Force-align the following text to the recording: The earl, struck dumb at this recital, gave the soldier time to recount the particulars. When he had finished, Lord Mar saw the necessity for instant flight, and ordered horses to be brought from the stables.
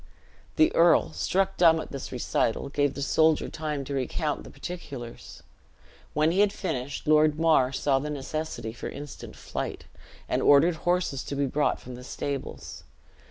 The 0.55 0.73
earl, 0.75 1.13
struck 1.13 1.57
dumb 1.57 1.79
at 1.79 1.91
this 1.91 2.11
recital, 2.11 2.69
gave 2.69 2.95
the 2.95 3.03
soldier 3.03 3.49
time 3.49 3.83
to 3.85 3.93
recount 3.93 4.43
the 4.43 4.49
particulars. 4.49 5.43
When 6.15 6.31
he 6.31 6.39
had 6.39 6.51
finished, 6.51 7.05
Lord 7.07 7.37
Mar 7.39 7.71
saw 7.71 7.99
the 7.99 8.09
necessity 8.09 8.73
for 8.73 8.89
instant 8.89 9.35
flight, 9.35 9.85
and 10.27 10.41
ordered 10.41 10.77
horses 10.89 11.23
to 11.25 11.35
be 11.35 11.45
brought 11.45 11.79
from 11.79 11.93
the 11.93 12.03
stables. 12.03 12.83